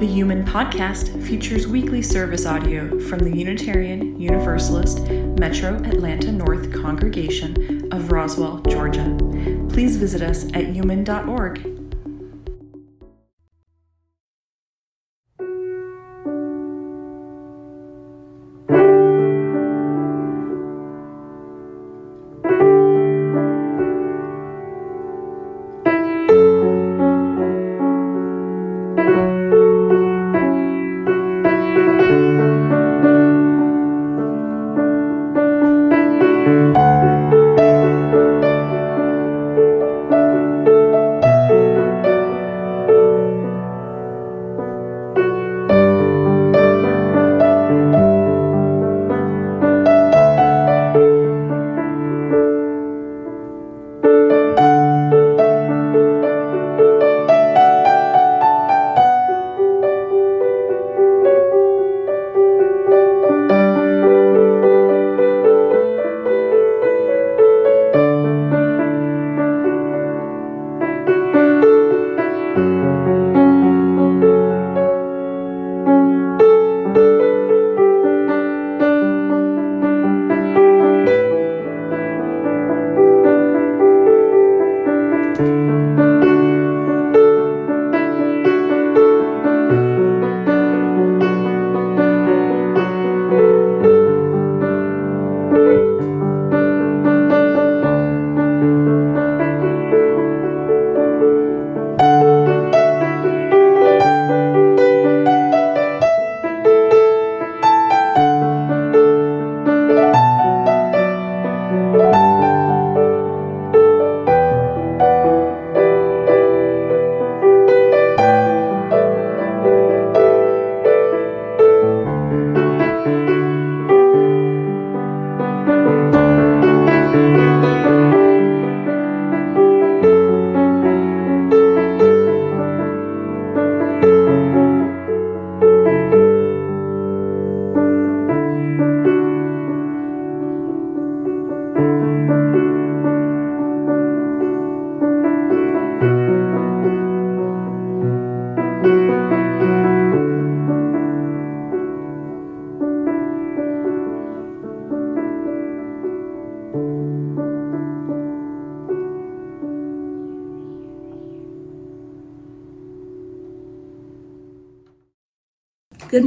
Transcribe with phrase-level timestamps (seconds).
[0.00, 5.00] The UUMAN Podcast features weekly service audio from the Unitarian Universalist
[5.38, 9.14] Metro Atlanta North congregation of Roswell, Georgia.
[9.68, 11.79] Please visit us at uuman.org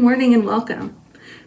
[0.03, 1.01] morning and welcome.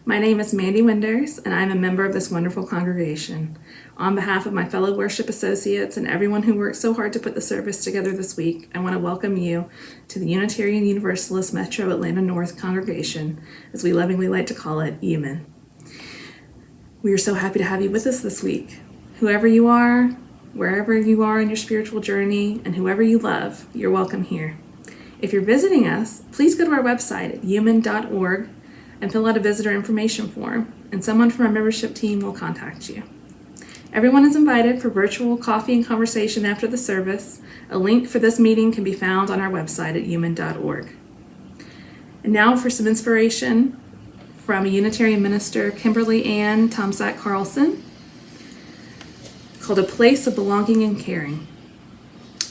[0.07, 3.59] My name is Mandy Winders, and I'm a member of this wonderful congregation.
[3.99, 7.35] On behalf of my fellow worship associates and everyone who worked so hard to put
[7.35, 9.69] the service together this week, I want to welcome you
[10.09, 13.43] to the Unitarian Universalist Metro Atlanta North congregation,
[13.75, 15.45] as we lovingly like to call it, UUMAN.
[17.03, 18.81] We are so happy to have you with us this week.
[19.19, 20.07] Whoever you are,
[20.55, 24.57] wherever you are in your spiritual journey, and whoever you love, you're welcome here.
[25.21, 28.49] If you're visiting us, please go to our website at uuman.org
[29.01, 32.89] and fill out a visitor information form, and someone from our membership team will contact
[32.89, 33.03] you.
[33.93, 37.41] Everyone is invited for virtual coffee and conversation after the service.
[37.71, 40.95] A link for this meeting can be found on our website at uuman.org.
[42.23, 43.81] And now for some inspiration
[44.39, 47.83] from a Unitarian minister, Kimberly Ann Tomsack Carlson,
[49.61, 51.47] called A Place of Belonging and Caring.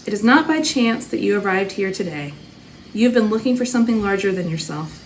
[0.05, 2.33] It is not by chance that you arrived here today.
[2.95, 5.03] You've been looking for something larger than yourself.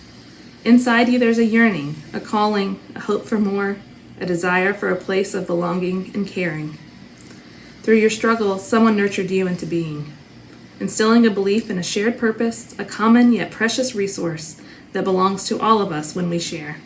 [0.64, 3.78] Inside you, there's a yearning, a calling, a hope for more,
[4.20, 6.78] a desire for a place of belonging and caring.
[7.82, 10.12] Through your struggle, someone nurtured you into being,
[10.78, 14.62] instilling a belief in a shared purpose, a common yet precious resource
[14.92, 16.76] that belongs to all of us when we share.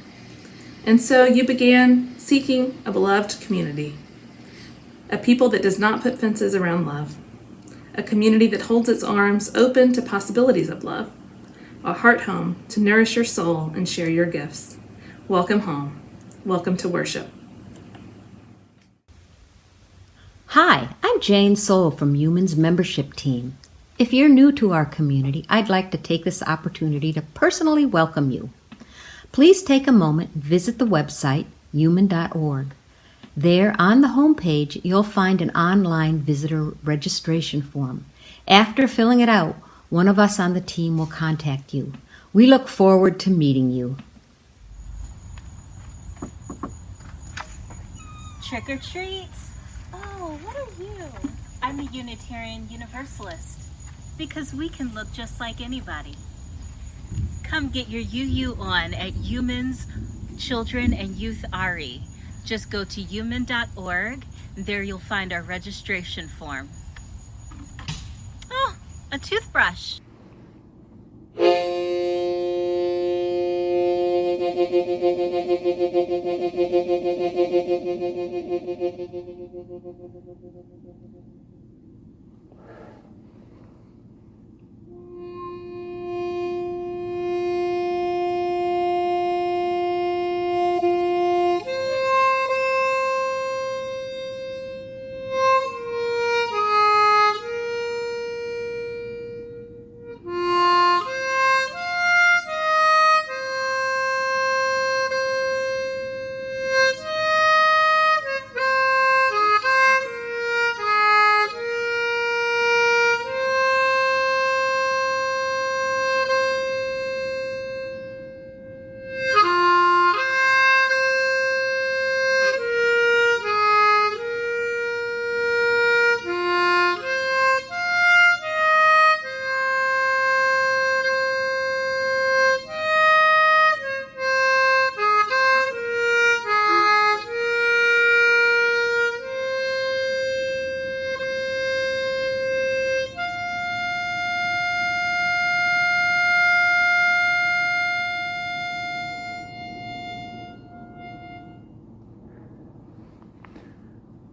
[0.86, 3.98] And so you began seeking a beloved community,
[5.10, 7.18] a people that does not put fences around love
[7.94, 11.12] a community that holds its arms open to possibilities of love,
[11.84, 14.76] a heart home to nourish your soul and share your gifts.
[15.28, 16.00] Welcome home.
[16.44, 17.28] Welcome to worship.
[20.46, 23.56] Hi, I'm Jane Soul from UUMAN's Membership Team.
[23.96, 28.30] If you're new to our community, I'd like to take this opportunity to personally welcome
[28.32, 28.50] you.
[29.30, 32.68] Please take a moment and visit the website uuman.org.
[33.36, 38.06] There on the home page, you'll find an online visitor registration form.
[38.46, 39.56] After filling it out,
[39.90, 41.92] one of us on the team will contact you.
[42.32, 43.96] We look forward to meeting you.
[48.42, 49.28] Trick or treat?
[49.92, 51.30] Oh, what are you?
[51.62, 53.60] I'm a Unitarian Universalist
[54.18, 56.14] because we can look just like anybody.
[57.42, 59.86] come get your UU on at UUMAN's,
[60.38, 62.02] Children, and Youth RE.
[62.44, 64.24] Just go to uuman.org.
[64.56, 66.68] There you'll find our registration form.
[68.50, 68.76] Oh,
[69.10, 70.00] a toothbrush.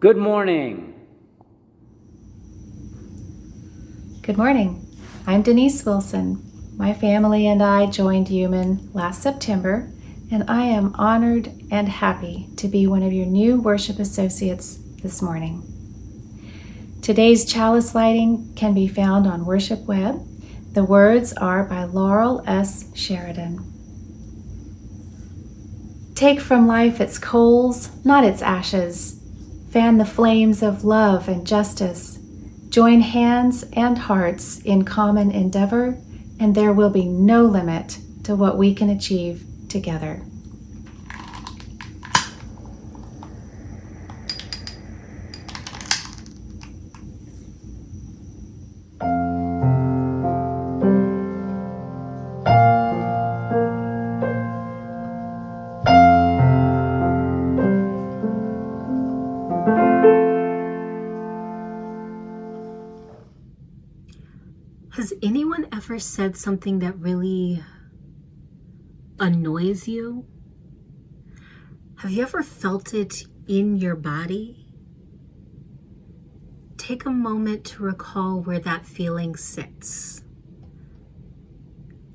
[0.01, 0.95] Good morning.
[4.23, 4.83] Good morning.
[5.27, 6.41] I'm Denise Wilson.
[6.75, 9.91] My family and I joined UUMAN last September,
[10.31, 15.21] and I am honored and happy to be one of your new worship associates this
[15.21, 15.61] morning.
[17.03, 20.19] Today's chalice lighting can be found on Worship Web.
[20.71, 22.85] The words are by Laurel S.
[22.95, 23.71] Sheridan.
[26.15, 29.20] Take from life its coals, not its ashes.
[29.71, 32.19] Fan the flames of love and justice.
[32.67, 35.97] Join hands and hearts in common endeavor,
[36.41, 40.23] and there will be no limit to what we can achieve together.
[65.23, 67.63] Anyone ever said something that really
[69.19, 70.25] annoys you?
[71.97, 74.65] Have you ever felt it in your body?
[76.77, 80.23] Take a moment to recall where that feeling sits.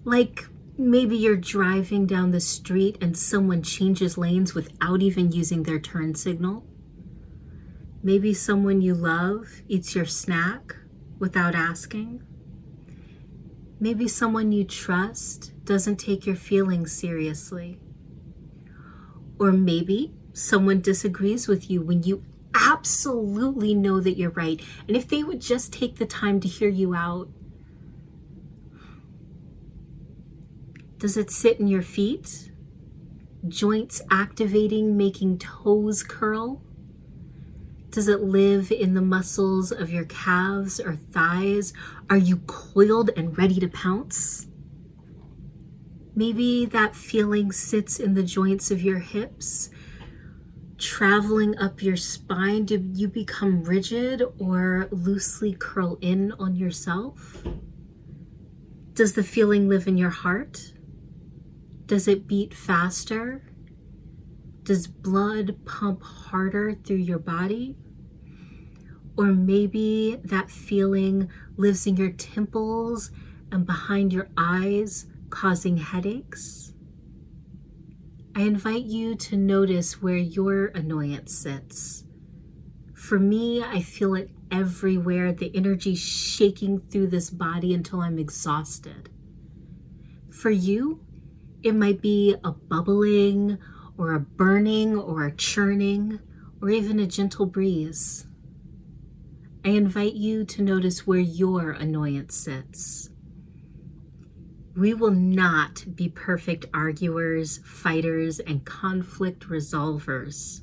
[0.05, 0.45] Like
[0.77, 6.15] maybe you're driving down the street and someone changes lanes without even using their turn
[6.17, 6.67] signal.
[8.03, 10.75] Maybe someone you love eats your snack
[11.19, 12.23] without asking.
[13.79, 17.79] Maybe someone you trust doesn't take your feelings seriously.
[19.39, 22.25] Or maybe someone disagrees with you when you
[22.55, 24.61] absolutely know that you're right.
[24.89, 27.29] And if they would just take the time to hear you out,
[30.99, 32.51] does it sit in your feet?
[33.47, 36.63] Joints activating, making toes curl?
[37.97, 41.73] Does it live in the muscles of your calves or thighs?
[42.11, 44.49] Are you coiled and ready to pounce?
[46.15, 49.71] Maybe that feeling sits in the joints of your hips,
[50.77, 52.67] traveling up your spine.
[52.67, 57.45] Do you become rigid or loosely curl in on yourself?
[58.93, 60.75] Does the feeling live in your heart?
[61.87, 63.43] Does it beat faster?
[64.65, 67.79] Does blood pump harder through your body?
[69.17, 73.11] Or maybe that feeling lives in your temples
[73.51, 76.73] and behind your eyes, causing headaches.
[78.35, 82.05] I invite you to notice where your annoyance sits.
[82.93, 89.09] For me, I feel it everywhere, the energy shaking through this body until I'm exhausted.
[90.31, 91.01] For you,
[91.63, 93.59] it might be a bubbling
[93.97, 96.21] or a burning or a churning
[96.61, 98.27] or even a gentle breeze.
[99.67, 103.11] I invite you to notice where your annoyance sits.
[104.77, 110.61] We will not be perfect arguers, fighters, and conflict resolvers.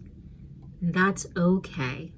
[0.82, 2.14] That's okay.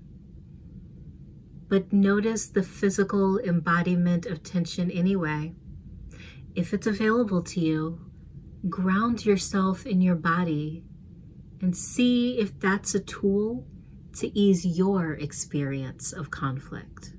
[1.70, 5.56] But notice the physical embodiment of tension anyway.
[6.54, 8.00] If it's available to you,
[8.70, 10.84] ground yourself in your body
[11.62, 13.66] and see if that's a tool
[14.16, 17.15] to ease your experience of conflict.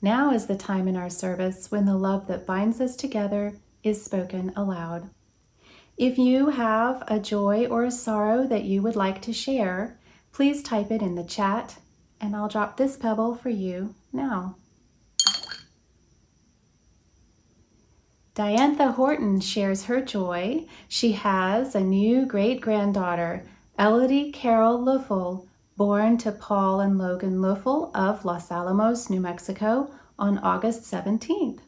[0.00, 4.04] Now is the time in our service when the love that binds us together is
[4.04, 5.10] spoken aloud.
[5.96, 9.98] If you have a joy or a sorrow that you would like to share,
[10.30, 11.78] please type it in the chat
[12.20, 14.56] and I'll drop this pebble for you now.
[18.36, 20.64] Diantha Horton shares her joy.
[20.86, 23.44] She has a new great granddaughter,
[23.76, 25.47] Elodie Carol Luffel,
[25.78, 31.60] born to Paul and Logan Luffel of Los Alamos, New Mexico, on August 17th.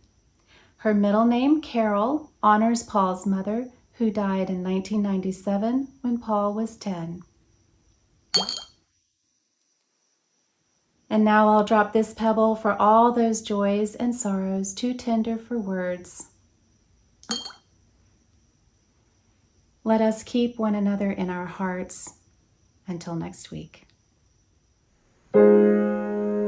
[0.79, 7.23] Her middle name, Carol, honors Paul's mother, who died in 1997 when Paul was 10.
[11.09, 15.57] And now I'll drop this pebble for all those joys and sorrows too tender for
[15.57, 16.31] words.
[19.85, 22.15] Let us keep one another in our hearts.
[22.89, 23.87] Until next week.
[25.33, 26.40] How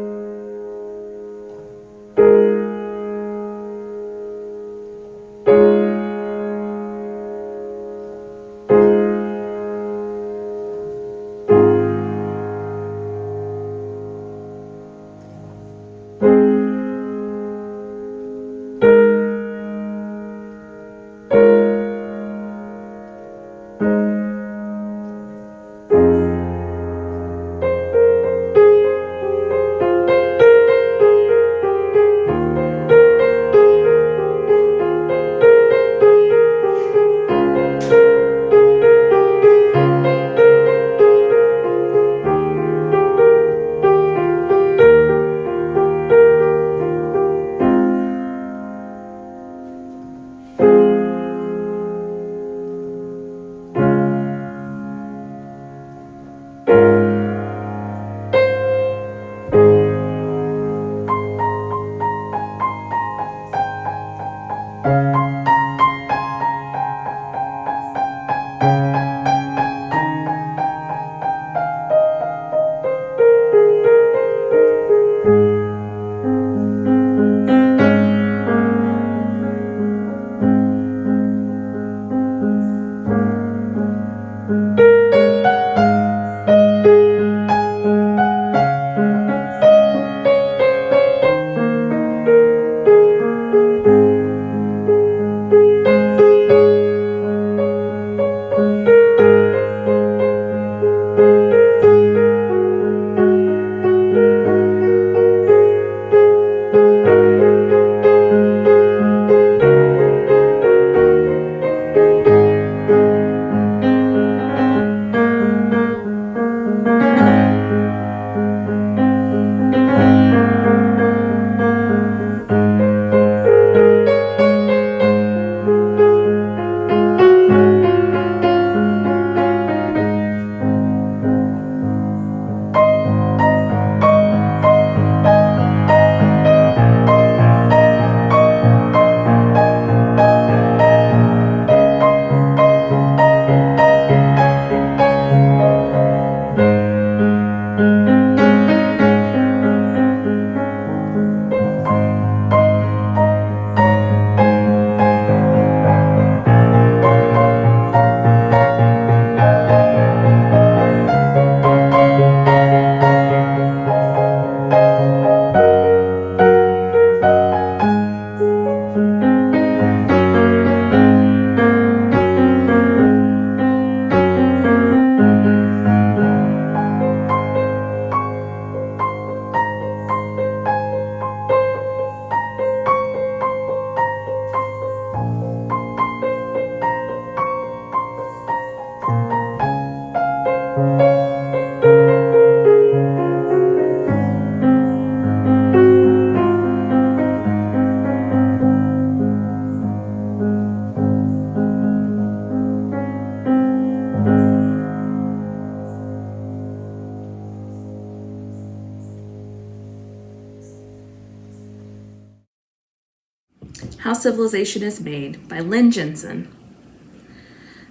[214.23, 216.47] Civilization is Made by Lynn Jensen.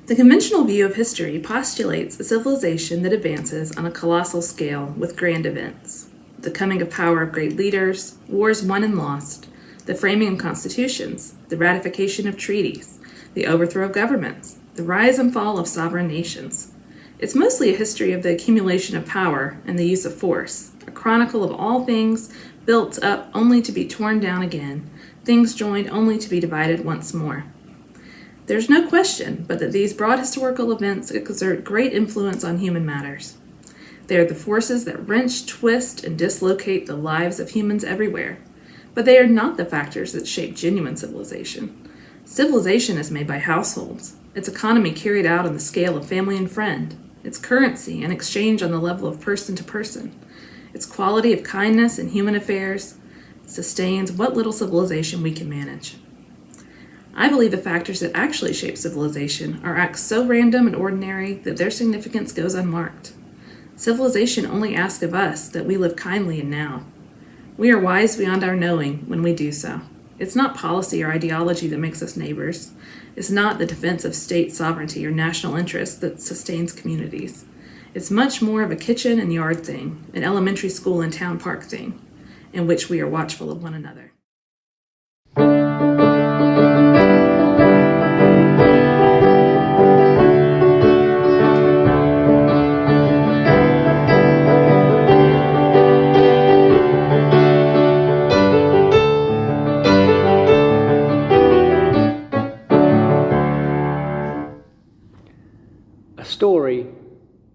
[0.05, 5.17] The conventional view of history postulates a civilization that advances on a colossal scale with
[5.17, 6.07] grand events
[6.39, 9.50] the coming of power of great leaders, wars won and lost,
[9.88, 12.97] the framing of constitutions, the ratification of treaties,
[13.33, 16.71] the overthrow of governments, the rise and fall of sovereign nations.
[17.19, 20.91] It's mostly a history of the accumulation of power and the use of force, a
[20.91, 22.33] chronicle of all things
[22.65, 24.89] built up only to be torn down again,
[25.31, 27.45] things joined only to be divided once more.
[28.47, 33.38] There's no question but that these broad historical events exert great influence on human matters.
[34.07, 38.39] They are the forces that wrench, twist, and dislocate the lives of humans everywhere.
[38.93, 41.89] But they are not the factors that shape genuine civilization.
[42.25, 46.51] Civilization is made by households, its economy carried out on the scale of family and
[46.51, 50.13] friend, its currency and exchange on the level of person to person,
[50.73, 52.95] its quality of kindness in human affairs
[53.45, 55.95] sustains what little civilization we can manage.
[57.13, 61.57] I believe the factors that actually shape civilization are acts so random and ordinary that
[61.57, 63.13] their significance goes unmarked.
[63.75, 66.86] Civilization only asks of us that we live kindly in now.
[67.57, 69.81] We are wise beyond our knowing when we do so.
[70.19, 72.71] It's not policy or ideology that makes us neighbors.
[73.15, 77.45] It's not the defense of state sovereignty or national interest that sustains communities.
[77.93, 81.63] It's much more of a kitchen and yard thing, an elementary school and town park
[81.63, 82.00] thing,
[82.53, 84.12] in which we are watchful of one another.
[106.17, 106.88] A story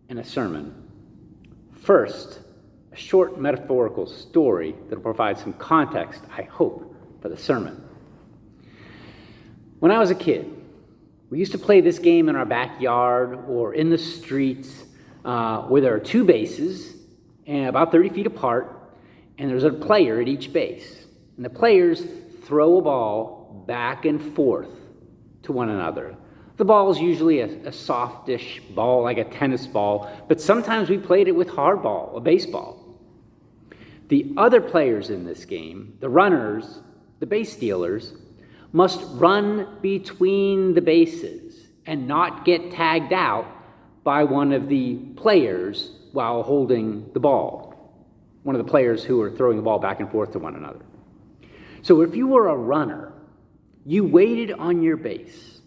[0.08, 0.74] and a sermon.
[1.74, 2.40] First,
[2.96, 7.82] short metaphorical story that will provide some context, I hope, for the sermon.
[9.78, 10.52] When I was a kid,
[11.28, 14.84] we used to play this game in our backyard or in the streets
[15.24, 16.94] uh, where there are two bases
[17.46, 18.94] and about 30 feet apart,
[19.38, 21.06] and there's a player at each base.
[21.36, 22.02] And the players
[22.44, 24.70] throw a ball back and forth
[25.42, 26.16] to one another.
[26.56, 30.96] The ball is usually a, a, softish ball, like a tennis ball, but sometimes we
[30.96, 32.85] played it with hardball, a baseball.
[34.08, 36.80] The other players in this game, the runners,
[37.18, 38.12] the base stealers,
[38.72, 43.46] must run between the bases and not get tagged out
[44.04, 47.74] by one of the players while holding the ball.
[48.42, 50.84] One of the players who are throwing the ball back and forth to one another.
[51.82, 53.12] So if you were a runner,
[53.84, 55.60] you waited on your base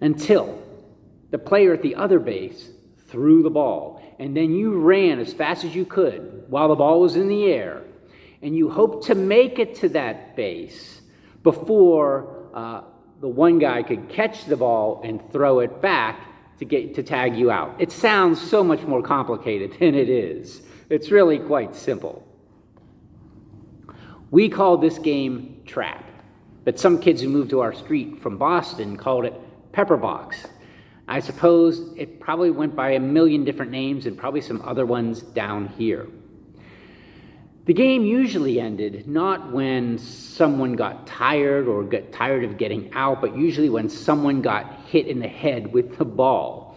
[0.00, 0.62] until
[1.30, 2.70] the player at the other base
[3.08, 3.95] threw the ball.
[4.18, 7.44] And then you ran as fast as you could while the ball was in the
[7.46, 7.82] air.
[8.42, 11.00] And you hoped to make it to that base
[11.42, 12.82] before uh,
[13.20, 16.20] the one guy could catch the ball and throw it back
[16.58, 17.74] to get to tag you out.
[17.78, 20.62] It sounds so much more complicated than it is.
[20.88, 22.22] It's really quite simple.
[24.30, 26.04] We called this game trap,
[26.64, 29.34] but some kids who moved to our street from Boston called it
[29.72, 30.46] pepper box.
[31.08, 35.22] I suppose it probably went by a million different names and probably some other ones
[35.22, 36.08] down here.
[37.66, 43.20] The game usually ended not when someone got tired or got tired of getting out,
[43.20, 46.76] but usually when someone got hit in the head with the ball.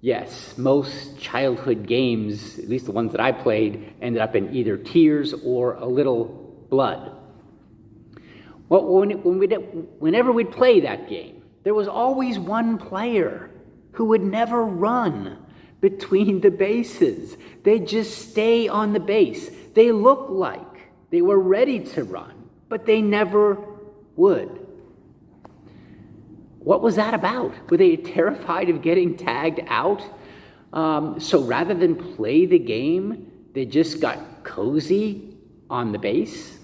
[0.00, 4.76] Yes, most childhood games, at least the ones that I played, ended up in either
[4.76, 6.24] tears or a little
[6.68, 7.12] blood.
[8.68, 9.52] Well, when, when we'd,
[9.98, 11.33] whenever we'd play that game,
[11.64, 13.50] there was always one player
[13.92, 15.38] who would never run
[15.80, 17.36] between the bases.
[17.62, 19.50] They'd just stay on the base.
[19.74, 20.60] They looked like
[21.10, 23.58] they were ready to run, but they never
[24.16, 24.60] would.
[26.58, 27.52] What was that about?
[27.70, 30.02] Were they terrified of getting tagged out?
[30.72, 35.36] Um, so rather than play the game, they just got cozy
[35.70, 36.58] on the base?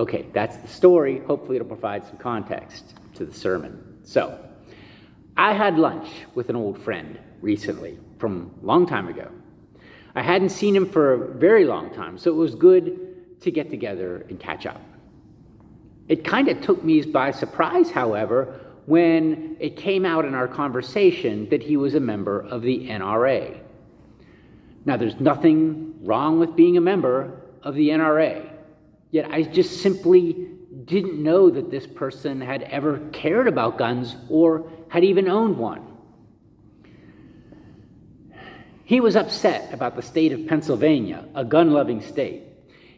[0.00, 1.18] Okay, that's the story.
[1.26, 3.98] Hopefully, it'll provide some context to the sermon.
[4.02, 4.42] So,
[5.36, 9.30] I had lunch with an old friend recently from a long time ago.
[10.14, 13.68] I hadn't seen him for a very long time, so it was good to get
[13.68, 14.80] together and catch up.
[16.08, 21.46] It kind of took me by surprise, however, when it came out in our conversation
[21.50, 23.60] that he was a member of the NRA.
[24.86, 28.49] Now, there's nothing wrong with being a member of the NRA.
[29.10, 30.48] Yet I just simply
[30.84, 35.86] didn't know that this person had ever cared about guns or had even owned one.
[38.84, 42.42] He was upset about the state of Pennsylvania, a gun loving state.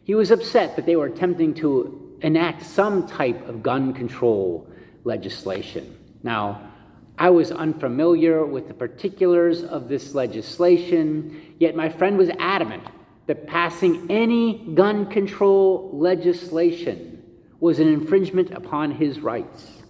[0.05, 4.71] He was upset that they were attempting to enact some type of gun control
[5.05, 5.99] legislation.
[6.23, 6.71] Now,
[7.19, 12.85] I was unfamiliar with the particulars of this legislation, yet my friend was adamant
[13.27, 17.23] that passing any gun control legislation
[17.61, 19.83] was an infringement upon his rights.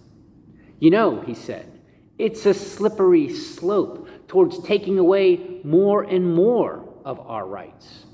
[0.79, 1.67] You know, he said,
[2.19, 8.05] it's a slippery slope towards taking away more and more of our rights.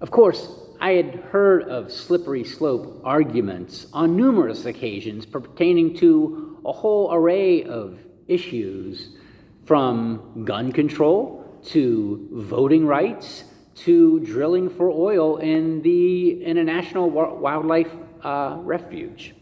[0.00, 0.48] Of course,
[0.80, 7.62] I had heard of slippery slope arguments on numerous occasions pertaining to a whole array
[7.62, 9.16] of issues
[9.64, 13.44] from gun control to voting rights
[13.74, 17.90] to drilling for oil in the International Wildlife
[18.22, 19.34] uh, Refuge.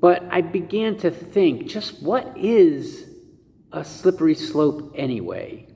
[0.00, 3.08] But I began to think just what is
[3.72, 5.66] a slippery slope anyway?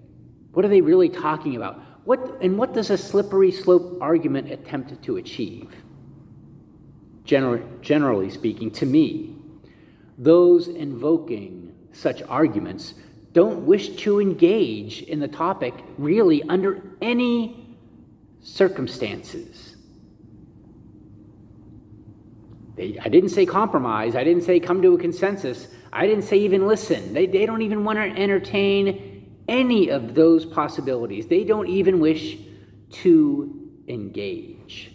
[0.53, 1.81] What are they really talking about?
[2.05, 5.75] What, and what does a slippery slope argument attempt to achieve?
[7.25, 9.37] Gener- generally speaking, to me,
[10.19, 12.95] those invoking such arguments
[13.33, 17.77] don't wish to engage in the topic really under any
[18.41, 19.77] circumstances.
[22.77, 26.39] They, I didn't say compromise, I didn't say come to a consensus, I didn't say
[26.39, 27.13] even listen.
[27.13, 31.27] They, they don't even want to entertain any of those possibilities.
[31.27, 32.39] They don't even wish
[33.03, 34.93] to engage.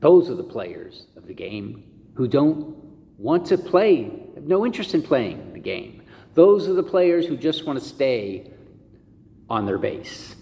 [0.00, 2.76] Those are the players of the game who don't
[3.18, 4.04] want to play,
[4.34, 5.97] have no interest in playing the game.
[6.38, 8.52] Those are the players who just want to stay
[9.50, 10.36] on their base.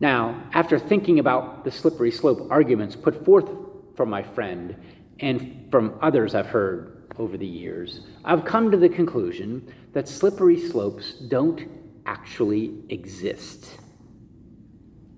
[0.00, 3.48] Now, after thinking about the slippery slope arguments put forth
[3.96, 4.74] from my friend
[5.20, 10.58] and from others I've heard over the years, I've come to the conclusion that slippery
[10.58, 11.68] slopes don't
[12.06, 13.78] actually exist.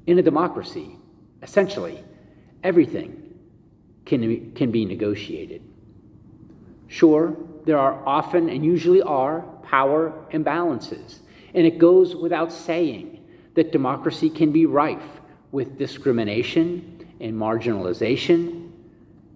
[0.06, 0.98] In a democracy,
[1.42, 2.04] essentially,
[2.62, 3.32] everything
[4.04, 5.62] can, can be negotiated.
[6.88, 11.18] Sure, there are often and usually are power imbalances,
[11.54, 15.20] and it goes without saying that democracy can be rife
[15.50, 18.62] with discrimination and marginalization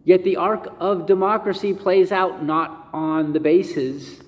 [0.06, 4.20] Yet the arc of democracy plays out not on the bases,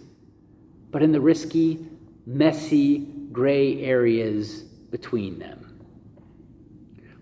[0.90, 1.86] but in the risky,
[2.26, 2.98] messy,
[3.30, 5.80] gray areas between them.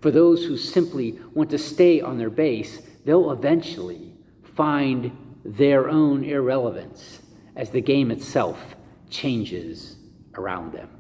[0.01, 5.13] For those who simply want to stay on their base, they'll eventually find
[5.47, 7.21] their own irrelevance
[7.55, 8.75] as the game itself
[9.09, 9.97] changes
[10.35, 10.91] around them.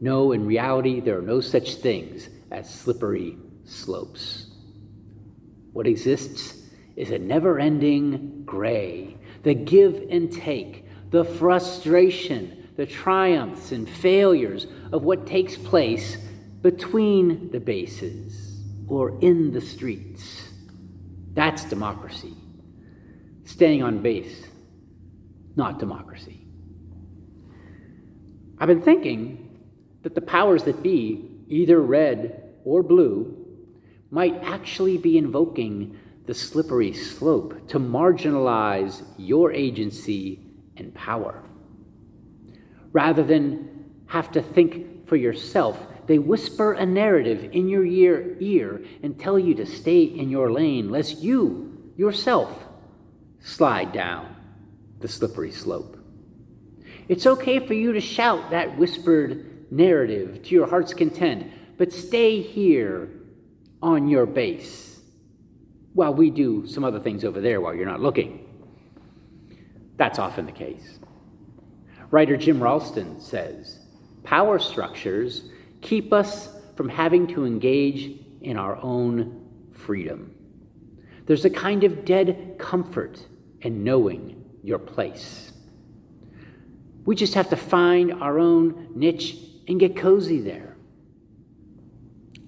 [0.00, 4.50] No, in reality, there are no such things as slippery slopes.
[5.72, 6.62] What exists
[6.96, 14.66] is a never ending gray, the give and take, the frustration, the triumphs and failures
[14.92, 16.18] of what takes place
[16.60, 20.48] between the bases or in the streets.
[21.34, 22.34] That's democracy.
[23.44, 24.46] Staying on base,
[25.56, 26.46] not democracy.
[28.58, 29.60] I've been thinking
[30.02, 33.36] that the powers that be, either red or blue,
[34.10, 40.40] might actually be invoking the slippery slope to marginalize your agency
[40.76, 41.42] and power.
[42.92, 48.84] Rather than have to think for yourself, they whisper a narrative in your ear, ear
[49.02, 52.64] and tell you to stay in your lane, lest you yourself
[53.40, 54.34] slide down
[55.00, 55.98] the slippery slope.
[57.08, 62.40] It's okay for you to shout that whispered narrative to your heart's content, but stay
[62.40, 63.10] here
[63.82, 65.00] on your base
[65.92, 68.40] while we do some other things over there while you're not looking.
[69.96, 70.98] That's often the case.
[72.10, 73.80] Writer Jim Ralston says
[74.22, 75.50] power structures
[75.84, 80.34] keep us from having to engage in our own freedom.
[81.26, 83.24] There's a kind of dead comfort
[83.60, 85.52] in knowing your place.
[87.04, 89.36] We just have to find our own niche
[89.68, 90.76] and get cozy there.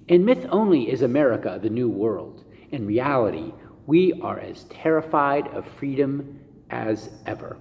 [0.07, 2.43] In myth only is America the new world.
[2.71, 3.53] In reality,
[3.85, 7.57] we are as terrified of freedom as ever.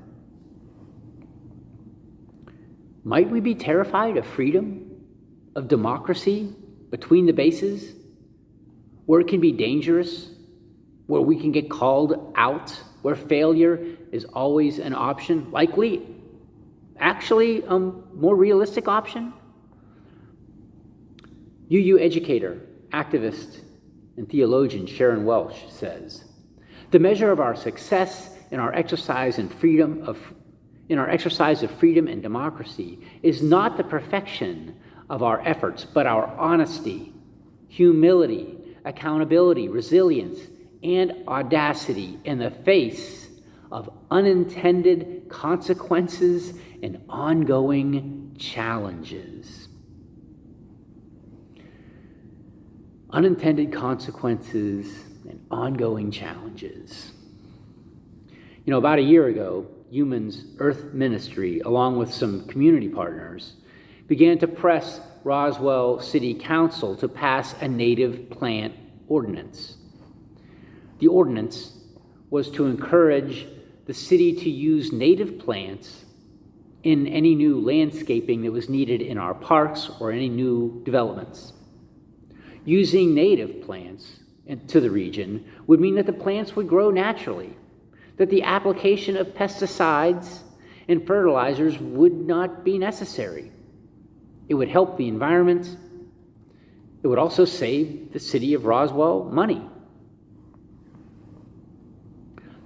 [3.05, 4.86] Might we be terrified of freedom,
[5.57, 6.55] of democracy
[6.90, 7.95] between the bases,
[9.07, 10.29] where it can be dangerous,
[11.07, 12.71] where we can get called out,
[13.03, 16.07] where failure is always an option, likely,
[16.99, 19.33] actually, a more realistic option?
[21.73, 23.61] UU educator, activist,
[24.16, 26.25] and theologian Sharon Welch says
[26.90, 30.19] The measure of our success in our exercise and freedom of
[30.88, 34.77] in our exercise of freedom and democracy is not the perfection
[35.09, 37.12] of our efforts, but our honesty,
[37.69, 40.38] humility, accountability, resilience,
[40.83, 43.29] and audacity in the face
[43.71, 49.69] of unintended consequences and ongoing challenges.
[53.11, 57.12] Unintended consequences and ongoing challenges.
[58.64, 63.55] You know, about a year ago, UUMAN's Earth Ministry, along with some community partners,
[64.07, 68.75] began to press Roswell City Council to pass a native plant
[69.09, 69.77] ordinance.
[70.99, 71.73] The ordinance
[72.31, 73.47] was to encourage
[73.87, 76.05] the city to use native plants
[76.83, 81.53] in any new landscaping that was needed in our parks or any new developments.
[82.64, 84.21] Using native plants
[84.69, 87.57] to the region would mean that the plants would grow naturally,
[88.16, 90.40] that the application of pesticides
[90.88, 93.51] and fertilizers would not be necessary.
[94.49, 95.77] It would help the environment.
[97.03, 99.63] It would also save the city of Roswell money.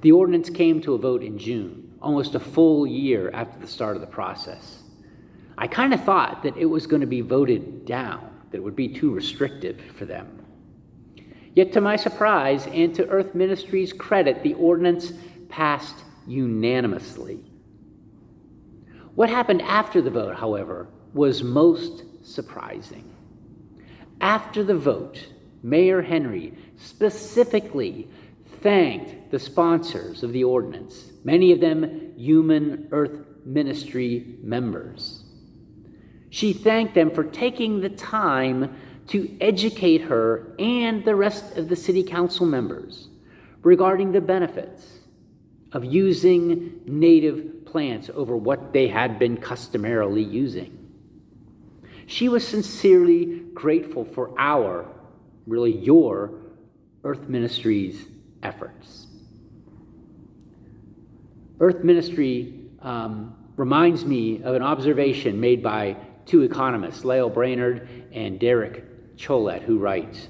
[0.02, 3.96] The ordinance came to a vote in June, almost a full year after the start
[3.96, 4.82] of the process.
[5.58, 8.76] I kind of thought that it was going to be voted down, that it would
[8.76, 10.44] be too restrictive for them.
[11.54, 15.12] Yet, to my surprise and to Earth Ministries' credit, the ordinance
[15.48, 17.44] passed unanimously.
[19.14, 23.04] What happened after the vote, however, was most surprising.
[24.20, 25.26] After the vote,
[25.62, 28.08] Mayor Henry specifically
[28.60, 35.24] thanked the sponsors of the ordinance, many of them UUMAN Earth Ministry members.
[36.28, 38.76] She thanked them for taking the time
[39.08, 43.08] to educate her and the rest of the city council members
[43.62, 45.00] regarding the benefits
[45.72, 50.79] of using native plants over what they had been customarily using.
[52.10, 54.84] She was sincerely grateful for our,
[55.46, 56.40] really your,
[57.04, 58.04] Earth Ministries
[58.42, 59.06] efforts.
[61.60, 65.96] Earth Ministry um, reminds me of an observation made by
[66.26, 70.26] two economists, Lael Brainard and Derek Chollet, who writes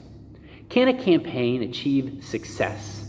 [0.68, 3.06] Can a campaign achieve success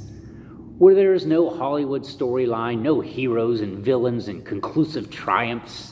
[0.78, 5.92] where there is no Hollywood storyline, no heroes and villains and conclusive triumphs?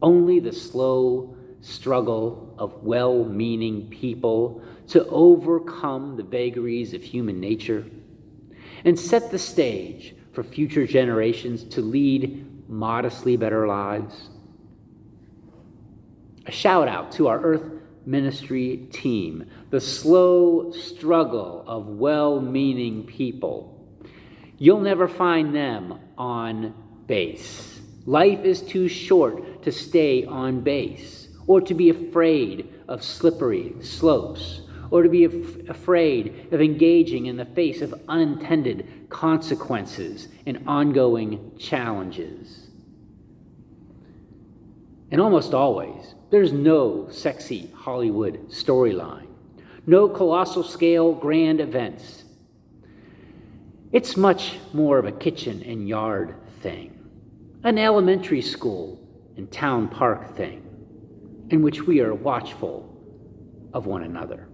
[0.00, 7.86] Only the slow, struggle of well meaning people to overcome the vagaries of human nature
[8.84, 14.28] and set the stage for future generations to lead modestly better lives.
[16.46, 17.64] A shout out to our Earth
[18.04, 23.88] Ministry team, the slow struggle of well meaning people.
[24.58, 26.74] You'll never find them on
[27.06, 27.80] base.
[28.04, 34.62] Life is too short to stay on base or to be afraid of slippery slopes,
[34.90, 41.52] or to be af- afraid of engaging in the face of unintended consequences and ongoing
[41.58, 42.68] challenges.
[45.10, 49.28] And almost always, there's no sexy Hollywood storyline,
[49.86, 52.24] no colossal scale grand events.
[53.92, 56.98] It's much more of a kitchen and yard thing,
[57.62, 58.98] an elementary school
[59.36, 60.63] and town park thing
[61.50, 62.90] in which we are watchful
[63.72, 64.48] of one another.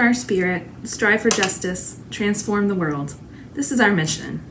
[0.00, 3.16] Nurture our spirit, strive for justice, transform the world.
[3.52, 4.42] This is our mission.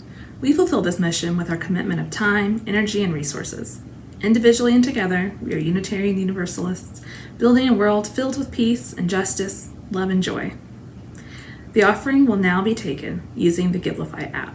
[0.42, 3.82] We fulfill this mission with our commitment of time, energy, and resources.
[4.22, 7.02] Individually and together, we are Unitarian Universalists,
[7.40, 10.54] building a world filled with peace and justice, love and joy.
[11.74, 14.54] The offering will now be taken using the Givelify app.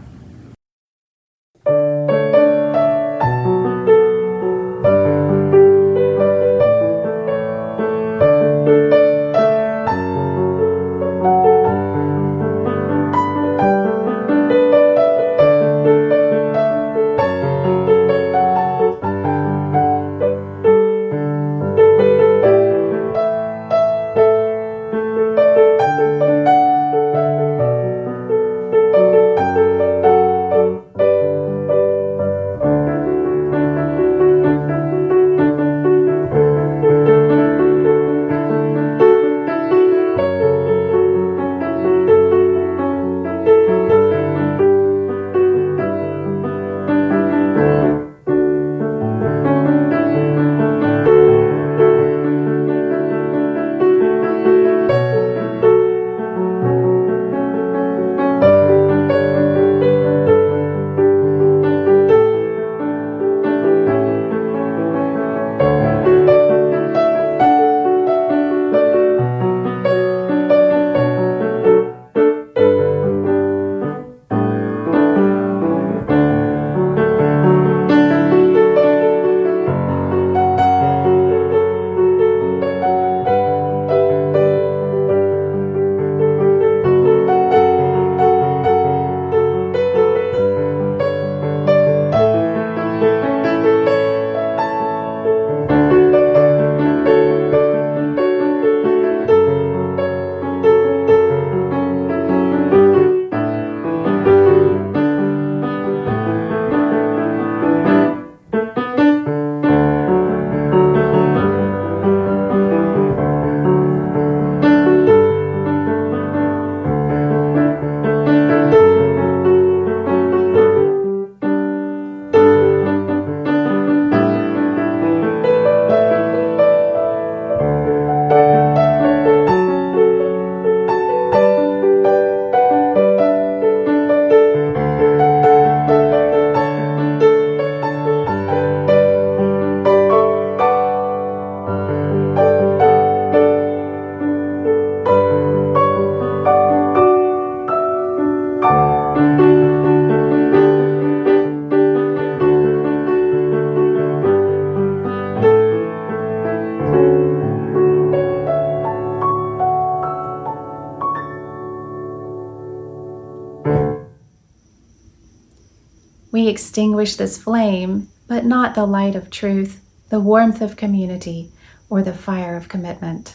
[166.54, 171.50] Extinguish this flame, but not the light of truth, the warmth of community,
[171.90, 173.34] or the fire of commitment.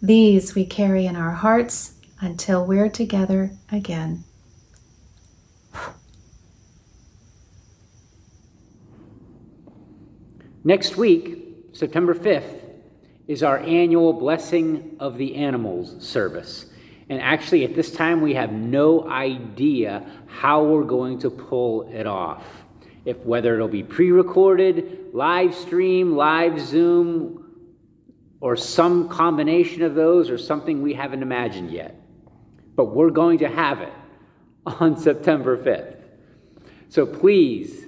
[0.00, 4.24] These we carry in our hearts until we're together again.
[10.64, 12.62] Next week, September 5th,
[13.28, 16.64] is our annual Blessing of the Animals service.
[17.08, 22.06] And actually, at this time, we have no idea how we're going to pull it
[22.06, 22.44] off.
[23.04, 27.44] If whether it'll be pre recorded, live stream, live Zoom,
[28.40, 32.00] or some combination of those, or something we haven't imagined yet.
[32.74, 33.92] But we're going to have it
[34.66, 35.96] on September 5th.
[36.88, 37.86] So please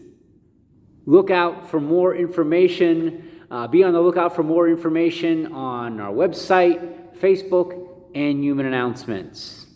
[1.06, 3.46] look out for more information.
[3.50, 7.85] Uh, be on the lookout for more information on our website, Facebook,
[8.16, 9.66] and UUMAN announcements.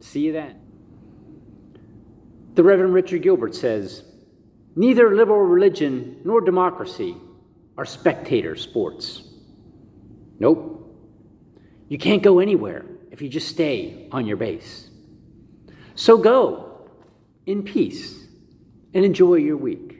[0.00, 0.56] See you then.
[2.54, 4.02] The Reverend Richard Gilbert says
[4.74, 7.16] Neither liberal religion nor democracy
[7.76, 9.22] are spectator sports.
[10.40, 10.92] Nope.
[11.88, 14.90] You can't go anywhere if you just stay on your base.
[15.94, 16.88] So go
[17.46, 18.26] in peace
[18.92, 19.97] and enjoy your week.